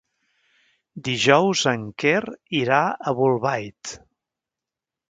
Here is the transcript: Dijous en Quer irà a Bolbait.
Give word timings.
Dijous 1.07 1.61
en 1.73 1.85
Quer 2.05 2.23
irà 2.63 2.81
a 2.89 3.15
Bolbait. 3.21 3.97